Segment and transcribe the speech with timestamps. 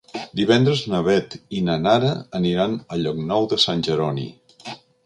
[0.37, 2.11] Divendres na Beth i na Nara
[2.43, 4.31] aniran a Llocnou de Sant Jeroni.